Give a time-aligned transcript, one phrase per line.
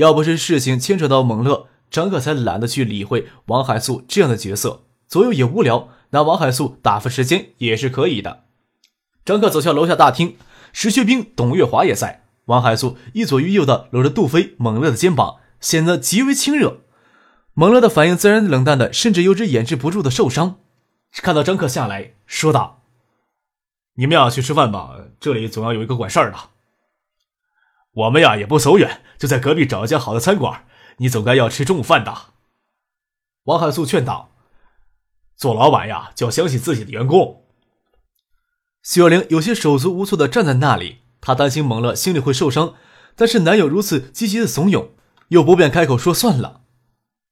[0.00, 4.84] 要不是事情牵扯到蒙乐，张克才懒得去理会王海素这样的角色。
[5.06, 8.44] 左右也无聊，拿王海素打发时间也是可以的。
[9.26, 10.36] 张克走向楼下大厅，
[10.72, 12.24] 石学兵、董月华也在。
[12.46, 16.78] 王海素一左一右的搂着杜飞、蒙乐的肩膀，显得极为亲热。
[17.52, 20.56] 蒙乐的反应自然冷淡的，甚至有只掩饰不住的受伤。
[21.12, 22.84] 看到张克下来，说道
[23.96, 26.38] ：“你们要去吃饭吧，这里总要有一个管事儿的。”
[28.00, 30.64] 我们呀也不走远，就在隔壁找一家好的餐馆。
[30.98, 32.14] 你总该要吃中午饭的。
[33.44, 34.32] 王海素劝道
[35.36, 37.44] ：“做老板呀，就要相信自己的员工。”
[38.82, 42.74] 徐若玲有些手足无措的站在那里，她担心蒙乐心里会受伤，
[43.14, 44.90] 但是男友如此积极的怂恿，
[45.28, 46.62] 又不便开口说算了。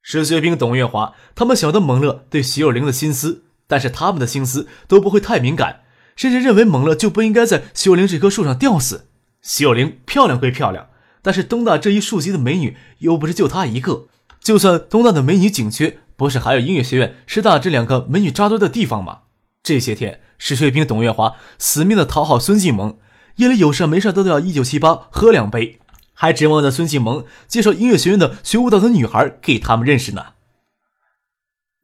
[0.03, 5.85] 石学兵、董月华他们晓得蒙乐对徐若玲的心思，但是他们的心思都不会太敏感，
[6.17, 9.08] 甚至认为蒙乐就不应该在徐若玲这棵树上吊死。
[9.49, 10.91] 徐有玲漂亮归漂亮，
[11.23, 14.07] 但是东大这一数级的美女又不是就她一个。
[14.41, 19.21] 就算东大的美女紧缺，不是还有音乐学院、师大这两个美女扎堆的地方吗？
[19.63, 22.99] 这些天，石学兵、董月华死命的讨好孙继萌，
[23.37, 25.81] 夜里有事没事都要一九七八喝两杯，
[26.13, 30.35] 还指望着孙继萌介绍音乐学院的学舞蹈的女孩给他们认识呢。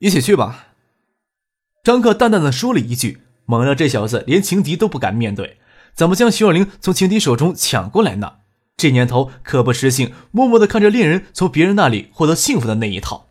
[0.00, 0.66] 一起去吧。
[1.82, 5.56] 张克淡淡的说了一句，蒙了这小子连情敌都不敢面对。
[5.94, 8.36] 怎么将徐若琳从情敌手中抢过来呢？
[8.76, 13.28] 这年头可不失信默默的看着恋人从别人那里获得幸福的那一套。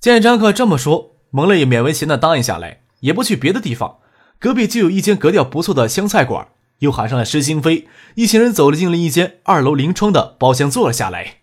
[0.00, 3.98] 见张克这么说，蒙乐也勉为其难答应下来，也不去别的地方。
[4.38, 6.48] 隔壁就有一间格调不错的湘菜馆，
[6.78, 11.42] 又喊上了施新飞，一行人走了进了一间二楼临窗的包厢，坐了下来。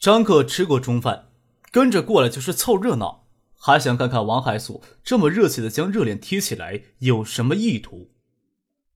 [0.00, 1.26] 张克吃过中饭，
[1.70, 8.10] 跟着过来就是凑热闹，还想看看王海素这么热情的将热脸贴起来有什么意图。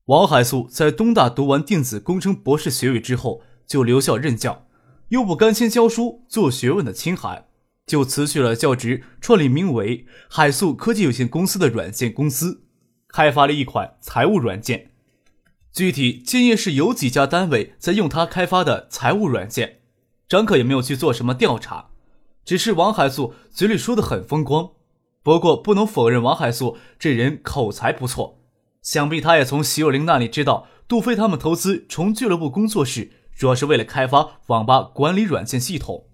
[0.07, 4.67] 王海素在东大读完电子工程博士学位之后，就留校任教，
[5.07, 7.45] 又不甘心教书做学问的清寒，
[7.87, 12.65] 就辞去了教职，创立名为海素科技有限公司的软件公司，
[13.07, 14.91] 开发了一款财务软件。
[15.71, 19.79] 具体建业是有几家单位在用他开发的财务软件，
[20.27, 21.91] 张可也没有去做什么调查，
[22.43, 24.71] 只是王海素嘴里说的很风光。
[25.23, 28.42] 不过不能否认王海素这人口才不错。
[28.83, 36.09] 想必他也从徐有玲那里知道，杜飞他们投资重俱乐部工作室，主要是为了开发网吧管理软件系统，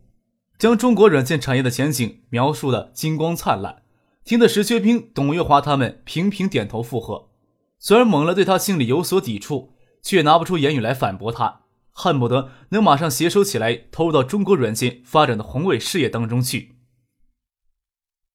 [0.60, 3.82] 将中国软件产业的前景描述的金光灿烂，
[4.24, 7.32] 听得石学兵、董月华他们频频点头附和。
[7.80, 16.76] 虽然猛了对他心里有所抵触，却拿不出言语来反驳他，恨不得能马上携手起来，投入到中国软件发展的宏伟事业当中去。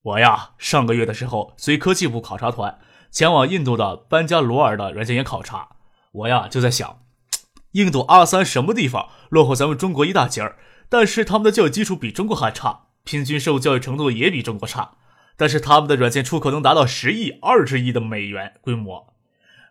[0.02, 2.80] 我呀，上个月的时候随科技部考察团。
[3.14, 5.76] 前往印度的班加罗尔的软件园考察，
[6.10, 7.00] 我呀就在想，
[7.70, 10.58] 印度阿三什么地方落后咱们中国一大截儿，
[10.88, 14.96] 但是他们的教育基础比中国还差，平均受教育程度也比中国差，
[15.36, 19.14] 但是他们的软件出口能达到十亿、二十亿的美元规模，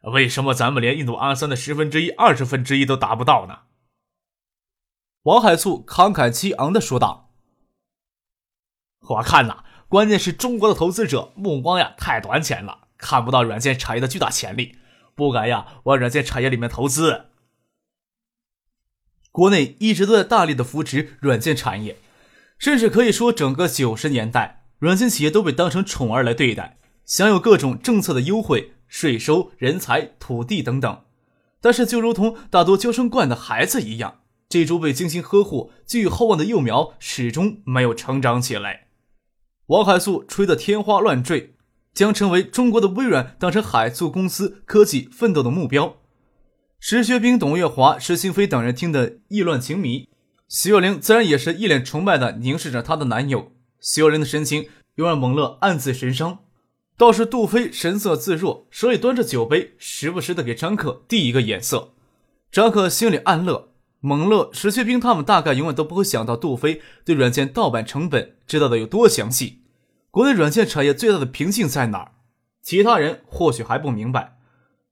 [0.04, 3.64] 为什么咱们连印度阿三的十分之一、二十分之一都达不到呢？
[5.24, 7.34] 王海素慷慨激昂地说道
[9.10, 14.78] ：“我看呐，关键是中国的投资者目光呀太短浅了。”看不到软件产业的巨大潜力，
[15.14, 17.26] 不敢呀往软件产业里面投资。
[19.32, 21.98] 国内一直都在大力的扶持软件产业，
[22.58, 31.04] 甚至可以说整个九十年代，软件企业都被当成宠儿来对待，享有各种政策的优惠、税收、人才、土地等等。
[31.60, 38.88] 但是就如同大多娇生惯的孩子一样，这株被精心呵护、寄予厚望的幼苗始终没有成长起来。
[39.68, 41.53] 王海素吹得天花乱坠。
[41.94, 45.98] 将成为中国的微软当成海素公司科技奋斗的目标。
[46.80, 50.10] 石学兵、董月华、石新飞等人听得意乱情迷，
[50.50, 53.54] 徐有玲自然也是一脸崇拜的凝视着她的男友。
[53.80, 56.40] 徐有玲的神情又让蒙乐暗自神伤，
[56.98, 61.94] 倒是杜飞神色自若，手里端着酒杯，时不时的给张克递一个眼色。
[62.52, 63.70] 张克心里暗乐，
[64.02, 69.63] 蒙乐、石学兵他们大概永远都不会想到杜飞对软件盗版成本知道的有多详细。
[70.14, 72.12] 国内软件产业最大的瓶颈在哪儿？
[72.62, 74.38] 其他人或许还不明白，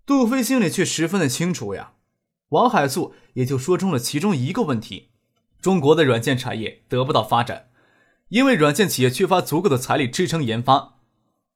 [0.04, 1.92] 杜飞心里却十分的清楚呀。
[2.50, 5.10] 王海素也就说中了其中一个问题：
[5.62, 7.68] 中国的软件产业得不到发展，
[8.30, 10.96] 因为软件企业缺乏足够的财力支撑研发。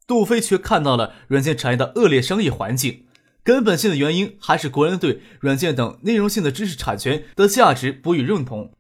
[0.06, 3.08] 杜飞却看到了软件产业的恶劣商业环境，
[3.44, 8.72] 根本性的原因还是国人对软件等内容性的知识产权的价值不予认同。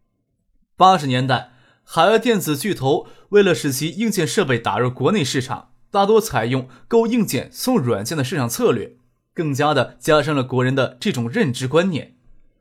[0.77, 1.53] 八十年代，
[1.83, 8.95] 海外电子巨头为了使其硬件设备打入国内市场，大多采用购硬件送软件的市场策略，
[9.33, 12.15] 更加的加深了国人的这种认知观念。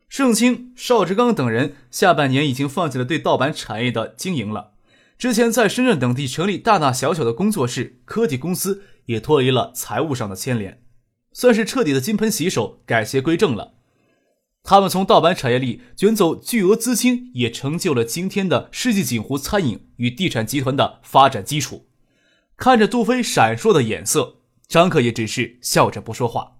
[0.08, 4.72] 盛清、邵志刚等人下半年已经放弃了对盗版产业的经营了。
[5.16, 10.82] 之前在深圳等地成立大大小小的工作室、科技公司，也脱离了财务上的牵连，
[11.32, 13.74] 算是彻底的金盆洗手、改邪归正了。
[14.66, 21.86] 他们从盗版产业里卷走巨额资金，也成就了今天的世纪锦湖餐饮与地产集团的发展基础。
[22.56, 26.52] 看着杜飞闪烁的眼色，张克也只是笑着不说话。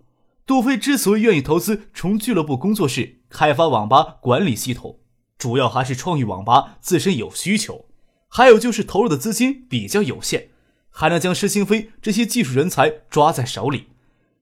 [0.44, 4.98] 杜飞之所以愿意投资从俱乐部工作室开发网吧管理系统，
[5.38, 7.86] 主要还是创意网吧自身有需求。
[8.28, 10.50] 还有就是投入的资金比较有限，
[10.90, 13.86] 还能将施新飞这些技术人才抓在手里。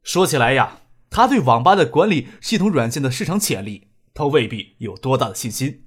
[0.03, 0.81] 说起来呀，
[1.13, 5.87] 他对网吧的管理系统软件的市场潜力，他未必有多大的信心。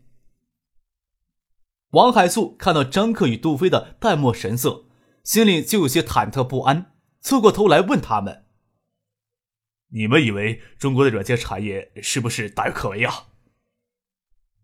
[1.90, 4.86] 王海素看到张克与杜飞的淡漠神色，
[5.24, 8.46] 心里就有些忐忑不安，侧过头来问他们
[9.90, 13.30] ：“你们以为中国的软件产业是不是大有可为啊？”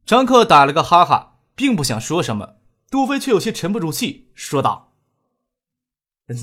[0.05, 2.57] 张克打了个哈哈，并不想说什么。
[2.91, 4.93] 杜飞却有些沉不住气，说道：“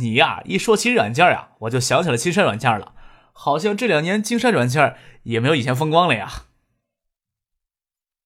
[0.00, 2.94] 你呀，一说起软件呀，我就想起了金山软件了。
[3.40, 6.46] 好像这两年金山软件也没有以前风光了呀。”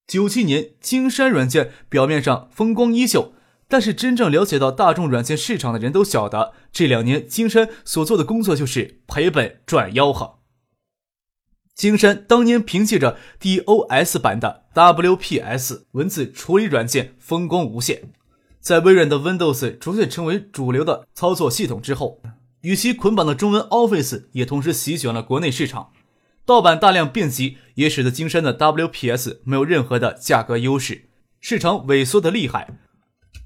[0.08, 3.34] 九七年，金山软件表面上风光依旧，
[3.68, 10.38] 但是真正了解到大众软件市场的人都晓得，这两年金山所做的工作就是赔本赚吆喝。
[11.74, 18.12] 金山当年凭借着 DOS 版的 WPS 文字处理软件风光无限，
[18.60, 22.20] 在微软的 Windows 逐渐成为主流的操作系统之后，
[22.62, 25.92] 与其捆绑的中文 Office 也同时席卷了国内市场，
[26.44, 31.08] 盗版大量遍及，也使得金山的 WPS 没有任何的价格优势，
[31.40, 32.78] 市场萎缩的厉害。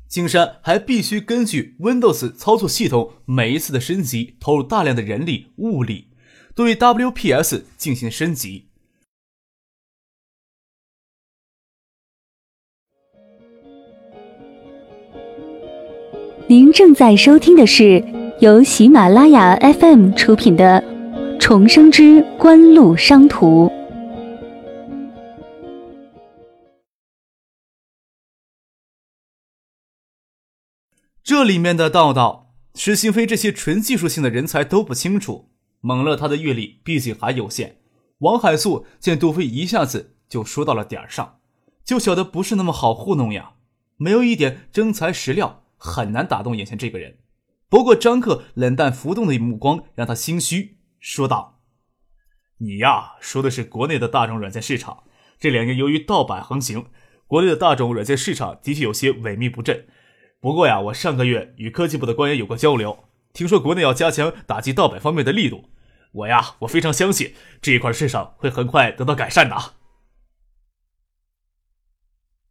[0.07, 6.09] 金山还必须根据 Windows 操作系统每一次的升级，投入大量的人力物力。
[6.55, 8.69] 对 WPS 进行升级。
[16.49, 18.01] 您正在收听的是
[18.39, 20.79] 由喜马拉雅 FM 出品的
[21.41, 23.67] 《重生之官路商途》。
[31.25, 35.49] 这里面的道道，石新飞这些纯技术性的人才都不清楚。
[35.81, 37.79] 蒙乐他的阅历毕竟还有限，
[38.19, 41.39] 王海素见杜飞一下子就说到了点上，
[41.83, 43.55] 就晓得不是那么好糊弄呀。
[43.97, 47.17] 没有一点真材实料，很难打动眼前这个人。
[47.69, 51.61] 不过张克冷淡浮动的目光让他心虚，说道
[52.59, 55.05] ：“你呀，说的是国内的大众软件市场。
[55.39, 56.87] 这两年由于盗版横行，
[57.27, 59.87] 国内的大众软件市场的确有些萎靡不振。
[60.41, 65.71] 不过呀，我上个月与科技部的官员有过交流，听说国内要加强打击盗版方面的力度。”
[66.13, 69.75] 我呀，我非常相信这一块市场会很快得到改善的。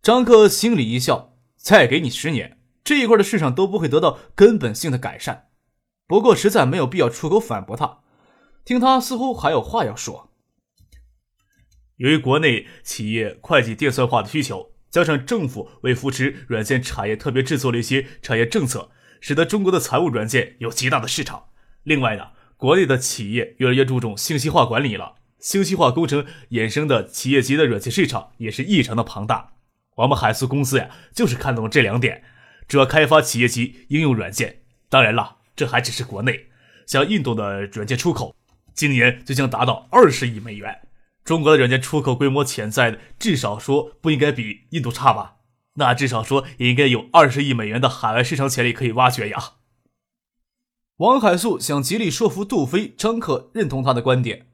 [0.03, 5.49] 张克心里一笑，再给你十年，这一块的市场都不会得到根本性的改善。
[6.07, 7.99] 不过实在没有必要出口反驳他，
[8.63, 10.31] 听他似乎还有话要说。
[11.97, 21.47] 由于国内企业会计电算化的需求，加上政府为扶持软件产业，特别制作了一些产业政策，使得中国的财务软件有极大的市场。
[21.83, 22.27] 另外呢。
[22.57, 29.51] 国内的企业越来越注重信息化管理了，信息化工程衍生的企业级的软件市场也是异常的庞大。
[29.97, 32.23] 我们海思公司呀，就是看中这两点，
[32.67, 34.61] 主要开发企业级应用软件。
[34.89, 36.47] 当然了，这还只是国内，
[36.85, 38.35] 像印度的软件出口，
[38.73, 40.81] 今年就将达到二十亿美元。
[41.23, 45.37] 中国的软件出口规模潜在的，至少说不应该比印度差吧？
[45.77, 49.53] 那至少说也应该有二十亿美元的海外市场潜力可以挖掘呀。
[50.97, 54.47] 王海素想极力说服杜飞、张克认同他的观点。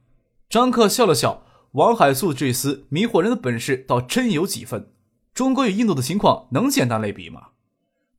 [0.49, 4.91] 张克笑了笑，王海素这厮迷惑人的本事倒真有几分。
[5.35, 7.49] 中国与印度的情况能简单类比吗？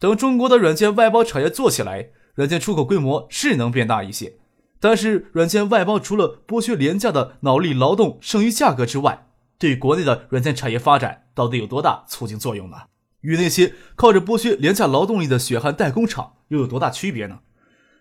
[0.02, 4.34] 等中国的软件外包产业做起来，软件出口规模是能变大一些。
[4.80, 9.28] 但是，软件外包除了剥削廉价的脑力劳动剩余价格之外，
[9.58, 12.78] 对国内的软件产业发展到底有多大促进作用呢？
[13.20, 17.38] 与那些靠着剥削廉价劳动力的血汗代工厂又有多大区别呢？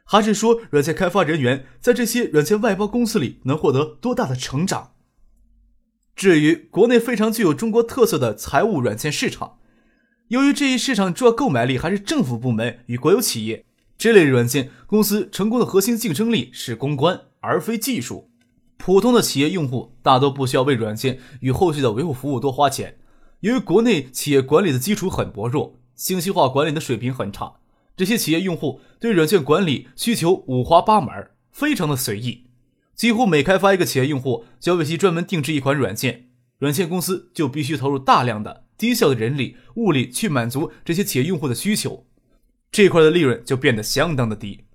[0.03, 4.93] 还是说，软件开发人员在这些软件外包公司里能获得多大的成长？
[6.15, 9.59] 至于国内非常具有中国特色的财务软件市场，
[10.31, 13.65] 由于这一市场主要购买力还是政府部门与国有企业，
[13.97, 18.29] 这类软件公司成功的核心竞争力是公关而非技术。
[18.77, 22.97] 普通的企业用户大多不需要为软件与后续的维护服务多花钱。
[23.41, 27.55] 由于国内企业管理的基础很薄弱，信息化管理的水平很差，
[27.97, 31.13] 这些企业用户对软件管理需求五花八门，
[31.51, 32.45] 非常的随意。
[32.95, 38.63] 几乎每开发一个企业用户，就要为其专门定制一款软件，软件公司就必须投入大量的。
[38.81, 42.07] 低效的人力物力去满足这些企业用户的需求，
[42.71, 44.65] 这块的利润就变得相当的低。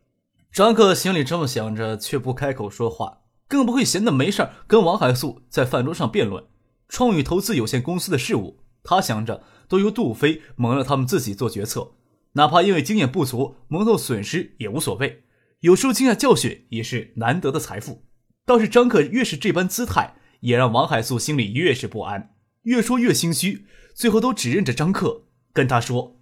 [0.52, 6.44] 张克心里这么想着，却不开口说话，更不会闲的没事跟王海素在饭桌上辩论
[6.88, 8.60] 创宇投资有限公司的事务。
[8.84, 11.94] 他想着都由杜飞、蒙了他们自己做决策，
[12.34, 15.24] 哪怕因为经验不足蒙受损失也无所谓。
[15.62, 18.04] 有时候经验教训也是难得的财富。
[18.44, 23.66] 倒是张克越是这般姿态，也让王海素心里越是不安，越说越心虚。
[23.96, 25.22] 最后都指认着张克，
[25.54, 26.20] 跟他说：“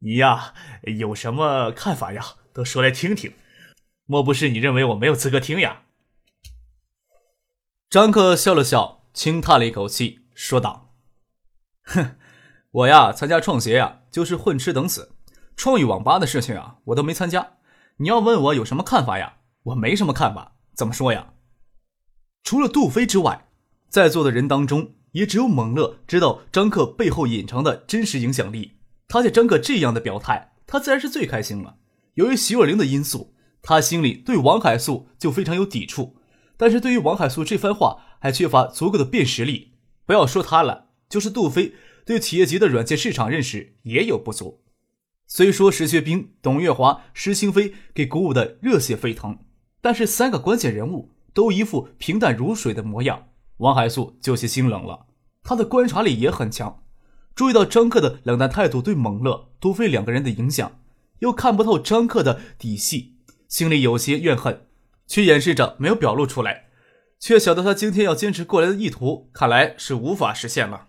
[0.00, 0.52] 你呀，
[0.98, 2.22] 有什么看法呀？
[2.52, 3.32] 都说来听听。
[4.04, 5.84] 莫不是你认为我没有资格听呀？”
[7.88, 10.94] 张克笑了笑，轻叹了一口气，说道
[11.88, 12.16] ：“哼，
[12.70, 15.16] 我呀，参加创协呀，就是混吃等死。
[15.56, 17.54] 创意网吧的事情啊，我都没参加。
[17.96, 19.38] 你要问我有什么看法呀？
[19.62, 20.56] 我没什么看法。
[20.74, 21.32] 怎么说呀？
[22.44, 23.48] 除了杜飞之外，
[23.88, 28.72] 在座的人当中。”也只有蒙乐知道张克背后隐藏的真实影响力。
[29.08, 31.76] 他见张克这样的表态，他自然是最开心了。
[32.14, 36.16] 由于徐若琳的因素，他心里对王海素就非常有抵触。
[36.56, 39.74] 但是对于王海素这番话，还缺乏足够的辨识力。
[40.04, 41.74] 不要说他了，就是杜飞
[42.04, 44.62] 对企业级的软件市场认识也有不足。
[45.26, 49.38] 虽说石学兵、董月华、石兴飞给鼓舞的热血沸腾，
[49.80, 53.28] 但是三个关键人物都一副平淡如水的模样。
[53.58, 55.06] 王海素就些心冷了，
[55.42, 56.82] 他的观察力也很强，
[57.34, 60.80] 注意到张克的冷淡态度对蒙乐、杜飞两个人的影响，
[61.18, 63.16] 又看不透张克的底细，
[63.48, 64.66] 心里有些怨恨，
[65.06, 66.66] 却掩饰着没有表露出来，
[67.18, 70.86] 却晓得他今天要坚持过来的意图，看来是无法实现了。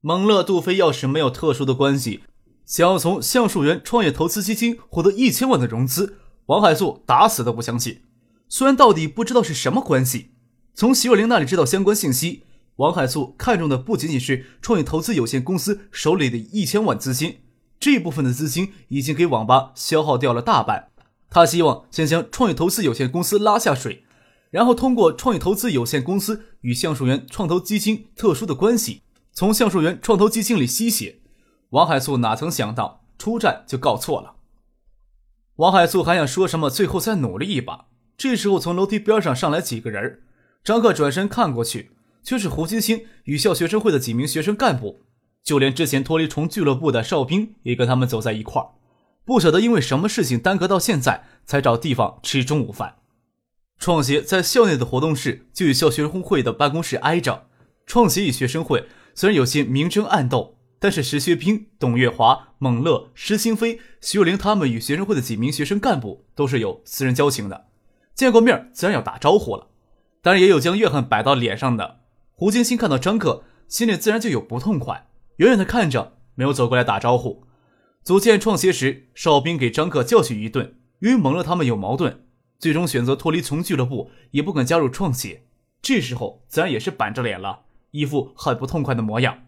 [0.00, 2.22] 蒙乐、杜飞要是没有特殊的关系，
[2.64, 8.02] 想要从橡树园创业投资基金获得一千万的融资，王海素打死都不相信。
[8.48, 10.31] 虽然到底不知道是什么关系。
[10.74, 12.44] 从徐若琳那里知道相关信息，
[12.76, 17.40] 王海素看中的不仅仅是创业投资有限公司手里的一千万资金，
[17.78, 20.88] 这部分的资金已经给网吧消耗掉了大半。
[21.28, 24.04] 他希望先将创业投资有限公司拉下水，
[24.50, 29.02] 然后通过创业投资有限公司与橡树园创投基金特殊的关系，
[29.32, 31.20] 从橡树园创投基金里吸血。
[31.70, 34.36] 王海素哪曾想到出战就告错了。
[35.56, 37.86] 王海素还想说什么，最后再努力一把。
[38.16, 40.22] 这时候从楼梯边上上来几个人。
[40.64, 41.90] 张克转身看过去，
[42.22, 45.00] 却是胡金星与校学生会的几名学生干部，
[45.42, 48.68] 就连之前脱离虫俱乐部的哨兵也跟他们走在一块儿，
[49.24, 52.98] 不晓得因为什么事情耽搁到现在才找地方吃中午饭。
[53.80, 57.48] 创协在校内的活动室就与校学生会的办公室挨着。
[57.84, 67.66] 创协与学生会虽然有些明争暗斗，但是石学兵、董月华、孟乐、石新飞、徐若琳他们与学生会的几名学生干部都是有私人交情的，
[68.14, 69.66] 见过面自然要打招呼了。
[70.22, 72.00] 当然也有将怨恨摆到脸上的。
[72.30, 77.44] 胡金星看到张克，心里自然就有不痛快，远远的看着，没有走过来打招呼。
[78.04, 82.24] 组建创协时，哨兵给张克教训一顿，由于蒙了他们有矛盾，
[82.58, 85.44] 最终选择脱离从俱乐部，也不肯加入创协。
[85.80, 89.46] 这时候自然也是板着脸了，一副很不痛快的模样。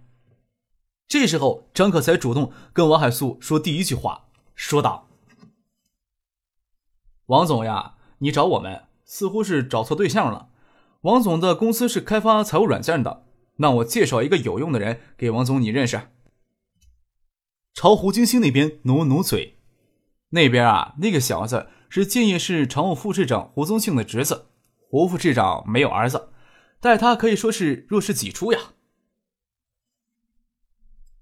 [1.06, 4.26] 这时候张克才主动跟王海素说第一句话，
[4.56, 5.08] 说道
[7.26, 10.48] ：“王总呀，你找我们似乎是找错对象了。”
[11.04, 16.00] 王总的公司是开发财务软件的，那我介绍一个有用的人给王总，你认识？
[17.74, 19.58] 朝胡金星那边努了努嘴，
[20.30, 24.46] 那边啊，那个小子是建业市常务副市长胡宗庆的侄子，
[24.88, 26.30] 胡副市长没有儿子，
[26.80, 28.58] 待他可以说是若是己出呀。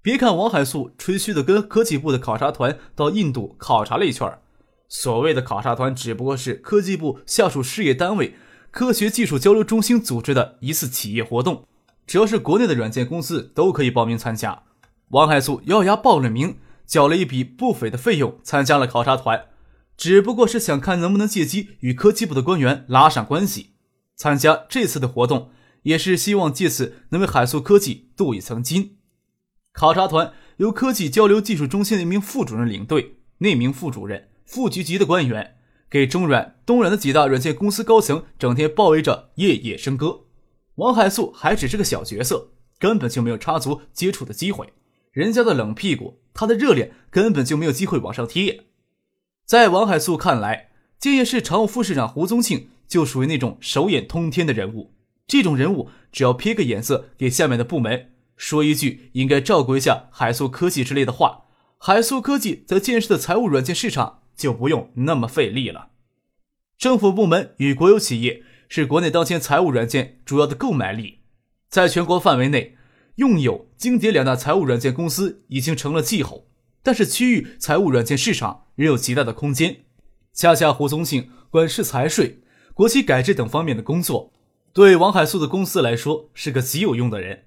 [0.01, 4.39] 别看王海素吹嘘的跟科技部的考察团到印度考察了一圈，
[4.87, 8.35] 所谓的考察团只不过是科技部下属事业单位。
[8.73, 11.67] 科学技术交流中心组织的一次企业活动，
[12.07, 14.63] 只要是国内的软件公司都可以报名参加。
[15.09, 19.45] 王海素咬牙报了名，缴了一笔不菲的费用，参加了考察团，
[19.95, 23.75] 只不过是想看能不能借机与科技部的官员拉上关系。
[24.15, 25.51] 参加这次的活动，
[25.83, 28.97] 也是希望借此能为海素科技镀一层金。
[29.71, 35.57] 考察团由科技交流技术中心的一名副主任领队，那名副主任副局级的官员。
[35.93, 40.21] 给中软、东软的几大软件公司高层整天包围着，夜夜笙歌。
[40.77, 44.73] 王海素还只是个小角色，根本就没有插足接触的机会。
[45.11, 48.63] 人家的冷屁股，他的热脸根本就没有机会往上贴。
[49.45, 54.95] 在王海素看来，建业市常务副市长胡宗庆就属于那种手眼通天的人物。
[55.27, 61.43] 这种人物只要瞥个眼色给下面的部门说一句“应该照顾一下海素科技”之类的话，
[61.77, 65.89] 海素科技在建市的财务软件市场就不用那么费力了。
[66.77, 71.19] 政府部门与国有企业是国内当前财务软件主要的购买力，
[71.69, 72.75] 在全国范围内，
[73.15, 76.47] 用友、金蝶两大财务软件公司已经成了气候，
[76.81, 79.85] 但是区域财务软件市场仍有极大的空间。
[80.33, 82.41] 恰恰胡宗庆管事财税、
[82.73, 84.33] 国企改制等方面的工作，
[84.73, 87.45] 对王海素的公司来说是个极有用的人。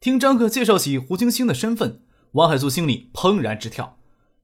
[0.00, 3.98] 听张克介绍起胡金星的身份，王海素心里怦然直跳，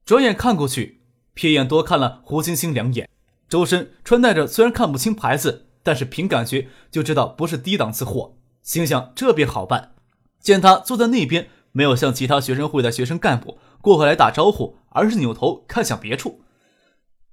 [0.05, 1.01] 转眼看过去，
[1.35, 3.09] 瞥眼多看了胡金星两眼。
[3.47, 8.37] 周身穿戴着，虽然看不清牌子，但是凭感觉就知道不是低档次货。
[8.63, 9.93] 心想这便好办。
[10.39, 16.41] 见他坐在那边，没有向其他学生会的学生干部过来打招呼，而是扭头看向别处，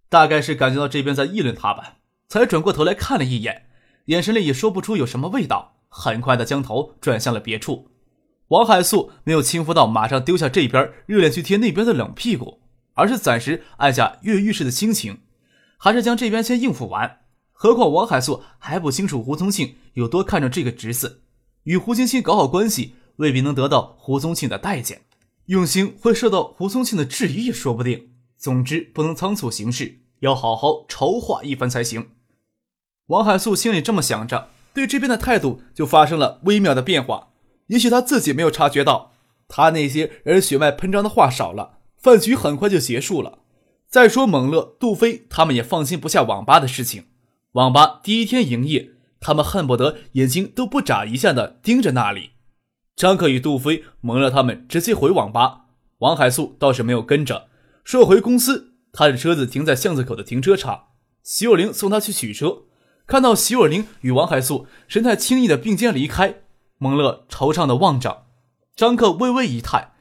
[0.09, 3.67] 大概是感觉到这边在议论他吧，才转过头来看了一眼，
[4.07, 7.89] 眼神里也说不出有什么味道，很快的将头转向了别处。
[8.49, 12.62] 王海素没有轻浮到马上丢下这边热脸去贴那边的冷屁股，
[12.95, 15.21] 而是暂时按下跃跃欲试的心情。
[15.79, 17.19] 还是将这边先应付完。
[17.51, 21.23] 何况王海素还不清楚胡宗庆有多看重这个侄子，
[21.65, 25.03] 与胡金星搞好关系未必能得到胡宗庆的待见，
[25.47, 28.11] 用心会受到胡宗庆的质疑也说不定。
[28.39, 32.11] 总之不能仓促行事，要好好筹划一番才行。
[33.07, 37.29] 王海素心里这么想着，对这边的态度就发生了微妙的变化。
[37.69, 39.13] 也许他自己没有察觉到，
[39.47, 43.39] 他那些让人血脉喷张的话少了，饭局很快就结束了。
[43.89, 47.05] 再说，蒙乐、杜飞他们也放心不下网吧的事情。
[47.53, 48.91] 网吧第一天营业，
[49.21, 52.31] 他们恨不得眼睛都不眨一下的盯着那里。
[52.97, 55.67] 张克与杜飞、蒙乐他们直接回网吧，
[55.99, 57.49] 王海素倒是没有跟着，
[57.85, 58.73] 说回公司。
[58.93, 60.87] 他的车子停在巷子口的停车场，
[61.23, 62.65] 徐若琳送他去取车。
[63.07, 66.43] 看到徐若琳与王海素神态轻易的并肩离开，
[66.79, 68.27] 蒙乐惆怅的望着，
[68.75, 69.92] 张克微微一叹。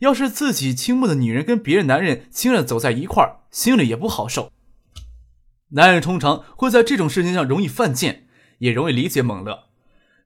[0.00, 4.50] 要是自己倾慕的女人跟别的男人亲热走在一块儿，心里也不好受。
[5.70, 8.26] 男人通常会在这种事情上容易犯贱，
[8.58, 9.64] 也容易理解猛乐。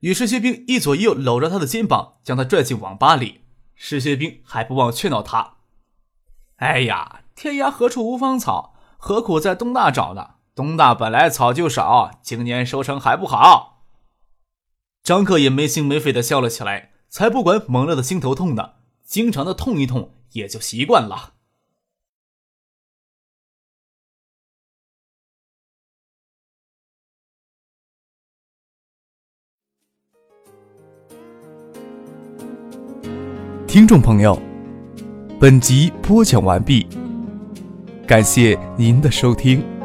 [0.01, 3.41] 与石学兵一左一右搂着他的肩膀，将他拽进网吧里。
[3.75, 5.55] 石学兵还不忘劝导他
[6.57, 10.35] ：“哎呀，天涯何处无芳草，何苦在东大找呢？
[10.55, 13.85] 东大本来草就少，今年收成还不好。”
[15.03, 18.73] 张克也没心没肺的笑了起来，才不管猛乐的心头痛呢。
[19.09, 21.33] 经常的痛一痛也就习惯了。
[33.67, 34.39] 听众朋友，
[35.41, 36.87] 本集播讲完毕，
[38.07, 39.78] 感谢您的收听。